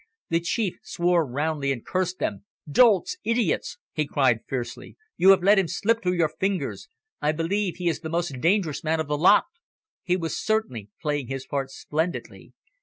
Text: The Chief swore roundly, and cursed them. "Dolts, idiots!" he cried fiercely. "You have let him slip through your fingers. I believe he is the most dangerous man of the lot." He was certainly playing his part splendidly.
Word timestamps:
The 0.29 0.39
Chief 0.39 0.79
swore 0.81 1.23
roundly, 1.27 1.71
and 1.71 1.85
cursed 1.85 2.17
them. 2.17 2.43
"Dolts, 2.67 3.17
idiots!" 3.23 3.77
he 3.93 4.07
cried 4.07 4.39
fiercely. 4.49 4.97
"You 5.15 5.29
have 5.29 5.43
let 5.43 5.59
him 5.59 5.67
slip 5.67 6.01
through 6.01 6.15
your 6.15 6.33
fingers. 6.39 6.89
I 7.21 7.31
believe 7.33 7.75
he 7.75 7.87
is 7.87 7.99
the 7.99 8.09
most 8.09 8.41
dangerous 8.41 8.83
man 8.83 8.99
of 8.99 9.07
the 9.07 9.15
lot." 9.15 9.45
He 10.01 10.17
was 10.17 10.35
certainly 10.35 10.89
playing 11.03 11.27
his 11.27 11.45
part 11.45 11.69
splendidly. 11.69 12.53